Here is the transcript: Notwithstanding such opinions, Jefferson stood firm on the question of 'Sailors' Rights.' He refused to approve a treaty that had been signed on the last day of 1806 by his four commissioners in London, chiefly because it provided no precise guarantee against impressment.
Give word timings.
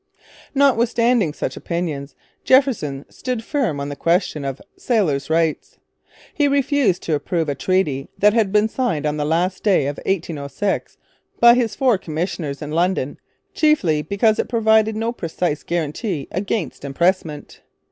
Notwithstanding 0.55 1.31
such 1.31 1.55
opinions, 1.55 2.15
Jefferson 2.43 3.05
stood 3.07 3.43
firm 3.43 3.79
on 3.79 3.89
the 3.89 3.95
question 3.95 4.43
of 4.43 4.59
'Sailors' 4.75 5.29
Rights.' 5.29 5.77
He 6.33 6.47
refused 6.47 7.03
to 7.03 7.13
approve 7.13 7.47
a 7.47 7.53
treaty 7.53 8.09
that 8.17 8.33
had 8.33 8.51
been 8.51 8.67
signed 8.67 9.05
on 9.05 9.17
the 9.17 9.25
last 9.25 9.61
day 9.61 9.85
of 9.85 9.97
1806 9.97 10.97
by 11.39 11.53
his 11.53 11.75
four 11.75 11.99
commissioners 11.99 12.63
in 12.63 12.71
London, 12.71 13.19
chiefly 13.53 14.01
because 14.01 14.39
it 14.39 14.49
provided 14.49 14.95
no 14.95 15.11
precise 15.11 15.61
guarantee 15.61 16.27
against 16.31 16.83
impressment. 16.83 17.61